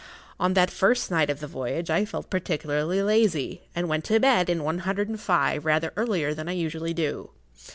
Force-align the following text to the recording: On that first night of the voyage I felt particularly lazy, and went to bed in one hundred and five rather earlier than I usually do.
On 0.39 0.55
that 0.55 0.71
first 0.71 1.11
night 1.11 1.29
of 1.29 1.41
the 1.41 1.45
voyage 1.45 1.91
I 1.91 2.05
felt 2.05 2.31
particularly 2.31 3.03
lazy, 3.03 3.61
and 3.75 3.87
went 3.87 4.03
to 4.05 4.19
bed 4.19 4.49
in 4.49 4.63
one 4.63 4.79
hundred 4.79 5.09
and 5.09 5.19
five 5.19 5.63
rather 5.63 5.93
earlier 5.95 6.33
than 6.33 6.49
I 6.49 6.53
usually 6.53 6.95
do. 6.95 7.29